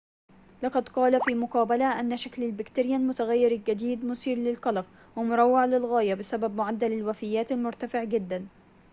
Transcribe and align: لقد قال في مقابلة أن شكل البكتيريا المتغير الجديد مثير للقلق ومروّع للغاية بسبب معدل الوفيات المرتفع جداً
لقد 0.63 0.89
قال 0.89 1.21
في 1.23 1.33
مقابلة 1.35 1.99
أن 1.99 2.17
شكل 2.17 2.43
البكتيريا 2.43 2.95
المتغير 2.97 3.51
الجديد 3.51 4.05
مثير 4.05 4.37
للقلق 4.37 4.85
ومروّع 5.15 5.65
للغاية 5.65 6.13
بسبب 6.13 6.55
معدل 6.55 6.93
الوفيات 6.93 7.51
المرتفع 7.51 8.03
جداً 8.03 8.47